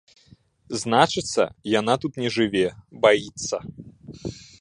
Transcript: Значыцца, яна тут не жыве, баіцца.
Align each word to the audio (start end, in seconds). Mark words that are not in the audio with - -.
Значыцца, 0.83 1.43
яна 1.79 1.93
тут 2.05 2.13
не 2.23 2.29
жыве, 2.37 2.63
баіцца. 3.05 3.55